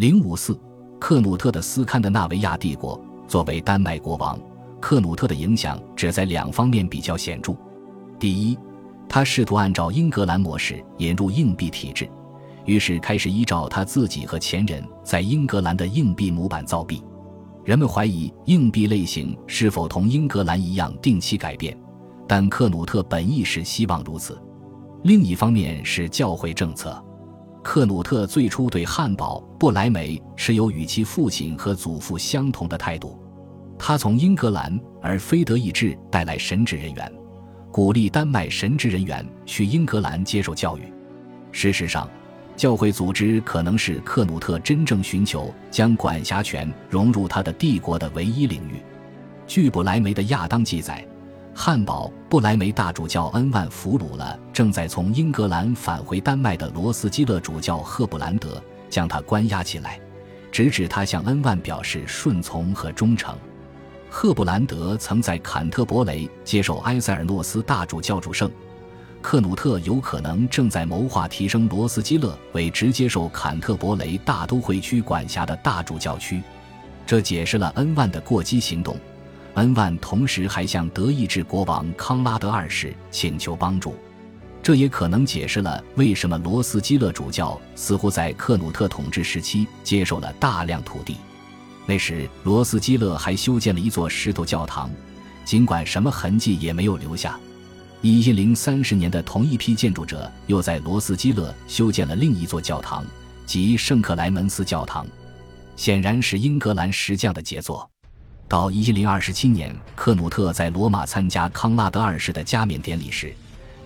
[0.00, 0.58] 零五四，
[0.98, 4.40] 克努特的斯堪的纳维亚帝国作为丹麦国王，
[4.80, 7.54] 克努特的影响只在两方面比较显著。
[8.18, 8.58] 第一，
[9.06, 12.08] 他试图按照英格兰模式引入硬币体制，
[12.64, 17.04] 于是开始依照他自己和前人在英格兰的硬币模板造币。
[17.62, 21.78] 人们怀疑硬币类型是否同英格兰一样定期改变，
[22.26, 24.40] 但克努特本意是希望如此。
[25.02, 27.04] 另一方面是教会政策。
[27.62, 33.18] 克努特最初对汉堡·布莱梅持有与其父亲和祖父相同的态度。
[33.78, 37.12] 他从英格兰而非德意志带来神职人员，
[37.70, 40.82] 鼓励丹麦神职人员去英格兰接受教育。
[41.52, 42.08] 事实上，
[42.56, 48.82] 教会组织可能是克努特真正寻求将管辖权融入他的帝国的唯一领域。
[49.46, 51.06] 据布莱梅的亚当记载，
[51.62, 60.00] 汉堡·布莱梅大主教恩万俘虏了正在从英格兰返回丹麦的罗斯基勒主教赫布兰德，将他关押起来，
[60.50, 63.36] 直至他向恩万表示顺从和忠诚。
[64.08, 68.50] 赫布兰德曾在坎特伯雷接受埃塞尔诺斯大主教主圣。
[69.20, 76.42] 克努特有可能正在谋划提升罗斯基勒为直接受坎特伯雷大都会区管辖的大主教区，
[77.06, 78.96] 这解释了恩万的过激行动。
[79.54, 83.94] 恩万同时还向德意志国王康拉德二世请求帮助，
[84.62, 91.16] 这也可能解释了为什么罗斯基勒主教似乎在克努特统治时期接受了大量土地。
[91.86, 94.88] 那时罗斯基勒还修建了一座石头教堂，
[95.44, 97.38] 尽管什么痕迹也没有留下。
[98.02, 103.04] 一零三十年的同一批建筑者又在罗斯基勒修建了另一座教堂，
[103.44, 105.06] 即圣克莱门斯教堂，
[105.76, 107.90] 显然是英格兰石匠的杰作。
[108.50, 113.32] 到一零二七年，克努特在罗马参加康拉德二世的加冕典礼时，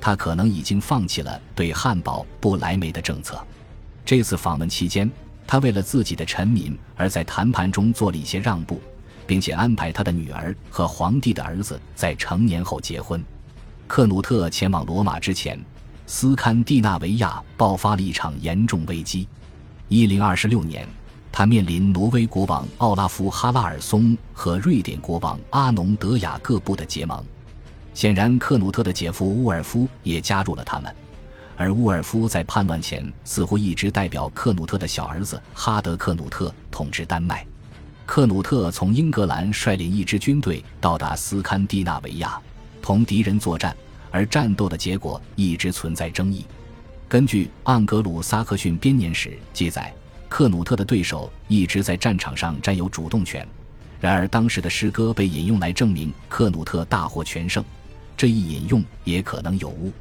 [0.00, 3.38] 他可能已经放弃了对汉堡·布莱梅的政策。
[4.06, 5.10] 这次访问期间，
[5.46, 8.80] 他为了自己的臣民而在谈判中做了一些让步，
[9.26, 13.22] 并且安排他的女儿和皇帝的儿子在成年后结婚。
[13.86, 15.62] 克努特前往罗马之前，
[16.06, 19.28] 斯堪的纳维亚爆发了一场严重危机。
[19.88, 20.88] 一零二六年，
[21.36, 27.20] 他面临挪威国王奥拉夫·哈拉尔松和瑞典国王阿农德雅各布的结盟。
[27.92, 30.94] 显然，克努特的姐夫乌尔夫也加入了他们。
[31.56, 37.44] 而乌尔夫在叛乱前似乎一直代表克努特的小儿子哈德·克努特统治丹麦。
[38.06, 42.40] 克努特从英格兰率领一支军队到达斯堪的纳维亚。
[42.80, 43.76] 同敌人作战，
[44.12, 46.46] 而战斗的结果一直存在争议。
[47.08, 49.92] 根据《盎格鲁撒克逊编年史》记载，
[50.34, 53.46] 克努特的对手一直在战场上占有主动权。
[54.00, 57.64] 然而，当时的诗歌被引用来证明克努特大获全胜，
[58.16, 59.92] 这一引用也可能有误。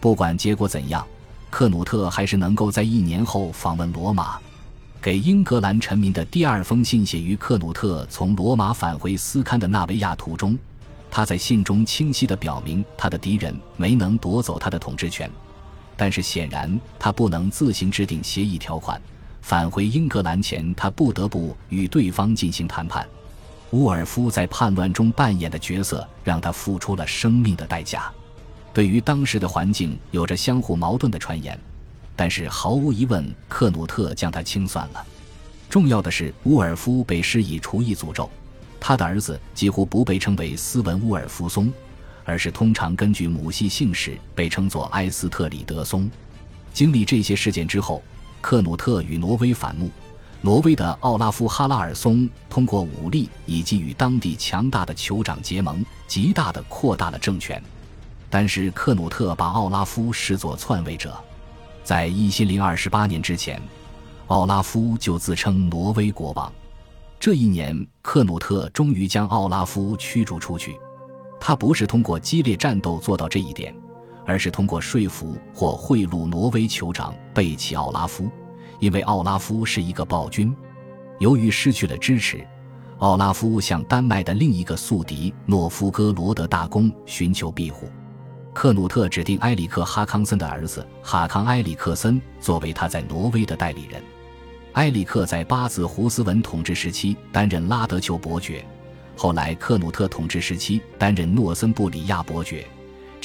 [0.00, 1.06] 不管结果怎样，
[1.48, 4.40] 克努特还是能够在一年后访问罗马。
[5.00, 10.58] 给英格兰臣民的第二封信写于克努特从罗马返回斯堪的纳维亚途中。
[11.08, 15.30] 他在信中清晰地表明，他的敌人没能夺走他的统治权，
[15.96, 19.00] 但是显然他不能自行制定协议条款。
[19.48, 23.08] 返回英格兰前，他不得不与对方进行谈判。
[23.70, 28.12] 乌尔夫在叛乱中扮演的角色，让他付出了生命的代价。
[28.74, 31.58] 对于当时的环境，有着相互矛盾的传言，
[32.14, 35.02] 但是毫无疑问，克努特将他清算了。
[35.70, 38.28] 重要的是，乌尔夫被施以厨艺诅咒。
[38.78, 41.72] 他的儿子几乎不被称为斯文乌尔夫松，
[42.22, 46.10] 而是通常根据母系姓氏被称作埃斯特里德松。
[46.74, 48.02] 经历这些事件之后，
[48.40, 49.90] 克努特与挪威反目，
[50.40, 57.62] 挪威的奥拉夫·哈拉尔松通过武力以及与当地强大的酋长结盟，极大地扩大了政权。
[58.30, 61.16] 但是克努特把奥拉夫视作篡位者，
[61.82, 63.60] 在一千零二十八年之前，
[64.26, 66.52] 奥拉夫就自称挪威国王。
[67.18, 70.78] 这一年，克努特终于将奥拉夫驱逐出去。
[71.40, 73.74] 他不是通过激烈战斗做到这一点，
[74.28, 78.30] 而是通过说服或贿赂挪威酋长贝奇奥拉夫，
[78.78, 80.54] 因为奥拉夫是一个暴君。
[81.18, 82.46] 由于失去了支持，
[82.98, 87.88] 奥拉夫向丹麦的另一个宿敌诺夫哥罗德大公寻求庇护。
[88.52, 94.02] 克努特指定埃里克哈康森的儿子哈康埃里克森作为他在挪威的代理人。
[94.74, 98.62] 埃里克在巴子胡斯文统治时期担任拉德丘伯爵，
[99.16, 102.66] 后来克努特统治时期担任诺森布里亚伯爵，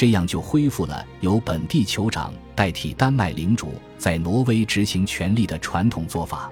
[0.04, 6.52] 这样就恢复了由本地酋长代替丹麦领主在挪威执行权力的传统做法。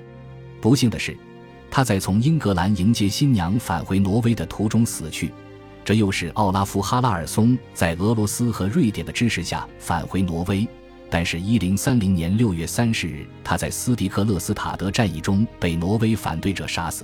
[0.62, 1.18] 不幸的是，
[1.69, 5.33] 他在从英格兰迎接新娘返回挪威的途中死去，
[5.83, 10.65] 这又使奥拉夫·哈拉尔松在俄罗斯和瑞典的支持下返回挪威。
[11.09, 17.04] 但是1030年6月30日，他在斯迪克勒斯塔德战役中被挪威反对者杀死。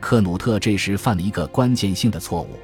[0.00, 2.58] 克努特这时犯了一个关键性的错误，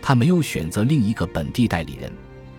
[0.00, 2.10] 他没有选择另一个本地代理人，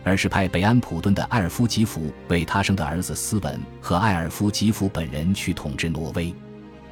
[0.08, 6.34] 而是派北安普顿的埃尔夫吉福为他生的儿子斯文和埃尔夫吉福本人去统治挪威。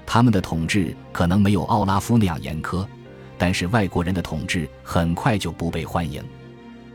[0.05, 2.85] 他们的统治可能没有奥拉夫那样严苛，
[3.37, 6.21] 但是外国人的统治很快就不被欢迎。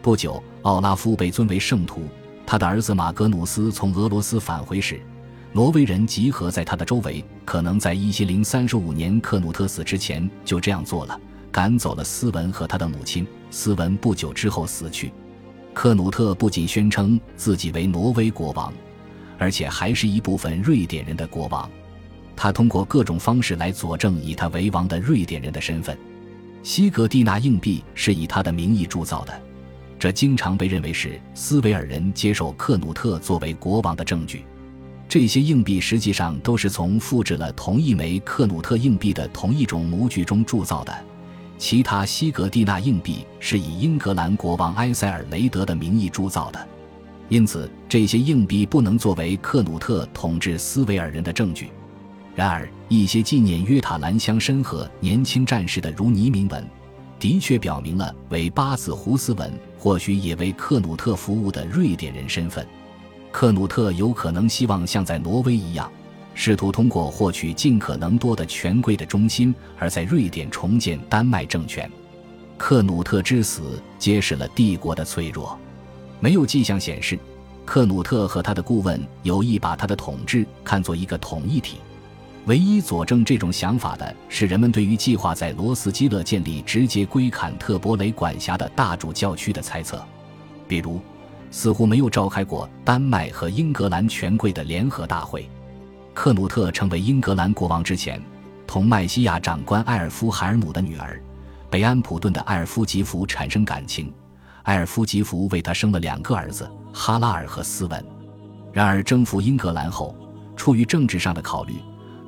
[0.02, 2.02] 不久，奥拉夫被尊为圣徒。
[2.46, 5.00] 他的儿子马格努斯从俄罗斯返回时，
[5.52, 11.18] 挪威人集合在他的周围，可能在一七零三十五年克努特死之前就这样做了，
[11.50, 13.26] 赶走了斯文和他的母亲。
[13.50, 15.12] 斯文不久之后死去。
[15.72, 18.72] 克努特不仅宣称自己为挪威国王，
[19.38, 21.70] 而且还是一部分瑞典人的国王。
[22.36, 25.96] 他通过各种方式来佐证以他为王的瑞典人的身份。
[26.62, 29.42] 西格蒂纳硬币是以他的名义铸造的。
[29.98, 34.44] 这经常被认为是斯维尔人接受克努特作为国王的证据。
[35.08, 41.04] 这些硬币实际上都是从复制了同一枚克努特硬币的同一种模具中铸造的。
[41.60, 46.68] 其他西格蒂纳硬币是以英格兰国王埃塞尔雷德的名义铸造的，
[47.28, 51.70] 因此这些硬币不能作为克努特统治斯维尔人的证据。
[52.34, 56.66] 然而，一些纪念约塔兰乡绅和年轻战士的如尼铭文。
[57.18, 62.66] 的确表明了为巴子胡斯文或许也为克努特服务的瑞典人身份。
[63.30, 65.92] 克努特有可能希望像在挪威一样，
[66.34, 71.90] 试图通过获取尽可能多的权贵的忠心，而在瑞典重建丹麦政权。
[72.56, 75.58] 克努特之死揭示了帝国的脆弱。
[76.18, 77.18] 没有迹象显示，
[77.64, 81.78] 克努特和他的顾问有意把他的统治看作一个统一体。
[82.46, 90.02] 唯一佐证这种想法的是人们对于计划在罗斯基勒建立直接归坎特伯雷管辖的大主教区的猜测，
[90.66, 91.00] 比如，
[91.50, 95.48] 似乎没有召开过丹麦和英格兰权贵的联合大会。
[96.20, 98.22] 克努特成为英格兰国王之前，
[98.66, 101.18] 同麦西亚长官埃尔夫海尔姆的女儿
[101.70, 104.12] 北安普顿的埃尔夫吉福产生感情，
[104.64, 108.04] 埃尔夫吉福为他生了两个儿子哈拉尔和斯文。
[108.70, 110.14] 然而征服英格兰后，
[110.56, 111.76] 出于政治上的考虑。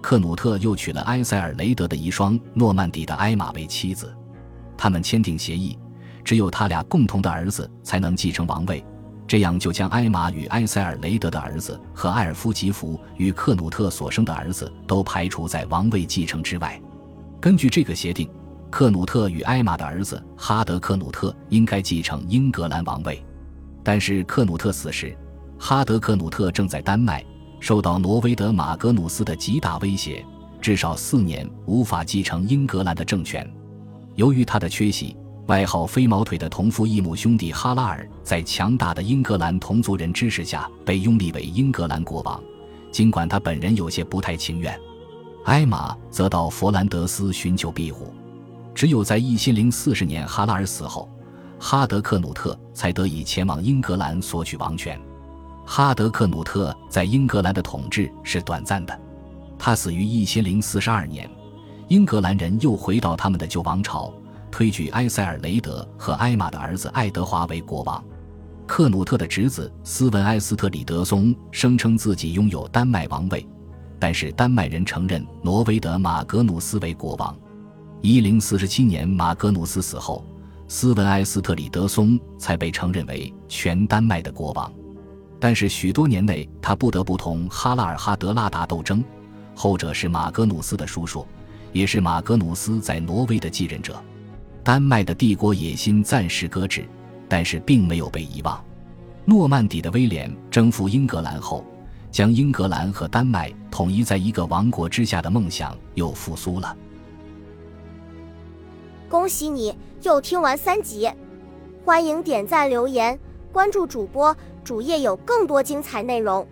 [0.00, 4.10] 克努特又娶了埃塞尔雷德的遗孀诺曼底的埃玛为妻子，
[4.74, 5.78] 他们签订协议，
[6.24, 8.82] 只有他俩共同的儿子才能继承王位，
[9.26, 16.80] 这样就将埃玛与埃塞尔雷德的儿子和埃尔夫吉福与克努特所生的儿子都排除在王位继承之外。
[17.40, 18.28] 根据这个协定，
[18.70, 23.24] 克努特与埃玛的儿子哈德克努特应该继承英格兰王位，
[23.82, 25.16] 但是克努特死时，
[25.58, 27.24] 哈德克努特正在丹麦。
[27.60, 30.26] 受到挪威德马格努斯的极大威胁，
[30.60, 33.48] 至少四年无法继承英格兰的政权。
[34.16, 35.16] 由于他的缺席，
[35.46, 42.40] 外号“飞毛腿”的同父异母兄弟哈拉尔在强大的英格兰同族人支持下被拥立为英格兰国王，
[42.92, 44.78] 尽管他本人有些不太情愿。
[45.46, 48.14] 埃玛则到佛兰德斯寻求庇护，
[48.72, 51.08] 只有在一千零四十年哈拉尔死后，
[51.58, 54.98] 哈德克努特才得以前往英格兰索取王权。
[55.66, 58.96] 哈德克努特在英格兰的统治是短暂的，
[59.58, 61.28] 他死于一千零四十二年。
[61.88, 64.14] 英格兰人又回到他们的旧王朝，
[64.52, 68.04] 推举埃塞尔雷德和埃玛的儿子爱德华为国王。
[68.66, 73.44] 克努特的侄子斯文埃斯特里德松声称自己拥有丹麦王位，
[73.98, 77.36] 但是丹麦人承认挪威的马格努斯为国王。
[78.02, 80.24] 一零四十七年马格努斯死后，
[80.68, 84.70] 斯文埃斯特里德松才被承认为全丹麦的国王。
[85.40, 89.02] 但是许多年内，他不得不同哈拉尔哈德拉达斗争，
[89.54, 91.26] 后者是马格努斯的叔叔，
[91.72, 94.00] 也是马格努斯在挪威的继任者。
[94.64, 96.84] 丹麦的帝国野心暂时搁置，
[97.28, 98.62] 但是并没有被遗忘。
[99.24, 101.64] 诺曼底的威廉征服英格兰后，
[102.12, 106.76] 将英格兰和丹麦统一在一个王国之下的梦想又复苏了。
[109.08, 111.10] 恭喜你又听完三集，
[111.84, 113.18] 欢迎点赞留言。
[113.50, 116.46] 关注主播，主页有更多精彩内容。